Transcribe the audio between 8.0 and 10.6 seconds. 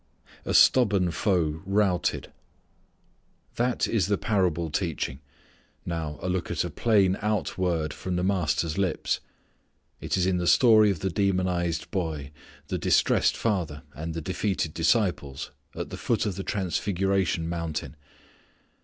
the Master's lips. It is in the